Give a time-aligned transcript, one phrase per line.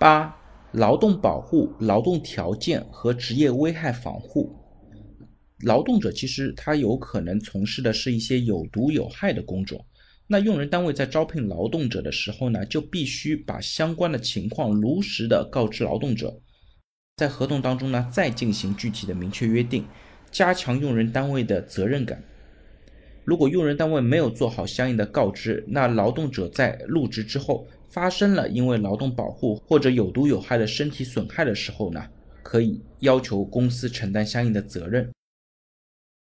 [0.00, 0.34] 八、
[0.72, 4.50] 劳动保护、劳动条件和职业危害防护。
[5.66, 9.84] 劳动者其实他有可能从事的是一些有毒有害的工种，
[10.26, 16.34] 那用人单位在招聘劳动者的时候呢，就必须把相关的情况如实的告知劳动者，
[17.18, 19.84] 在合同当中呢再进行具体的明确约定，
[20.30, 22.24] 加强用人单位的责任感。
[23.24, 32.02] 如果用人单位没有做好相应的告知，那劳动者在入职之后发生了因为劳动保护或者有毒有害的身体损害的时候呢，
[32.42, 35.08] 可以要求公司承担相应的责任。